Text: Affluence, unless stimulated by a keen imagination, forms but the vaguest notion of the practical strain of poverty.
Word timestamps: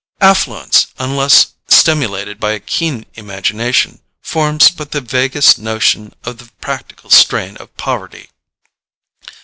Affluence, 0.19 0.87
unless 0.97 1.51
stimulated 1.67 2.39
by 2.39 2.53
a 2.53 2.59
keen 2.59 3.05
imagination, 3.13 4.01
forms 4.19 4.71
but 4.71 4.93
the 4.93 4.99
vaguest 4.99 5.59
notion 5.59 6.11
of 6.23 6.39
the 6.39 6.49
practical 6.59 7.11
strain 7.11 7.55
of 7.57 7.77
poverty. 7.77 8.31